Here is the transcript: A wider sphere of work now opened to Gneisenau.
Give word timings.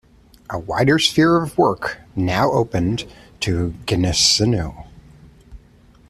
A 0.49 0.57
wider 0.57 0.97
sphere 0.97 1.37
of 1.43 1.55
work 1.59 1.99
now 2.15 2.49
opened 2.53 3.05
to 3.41 3.75
Gneisenau. 3.85 4.87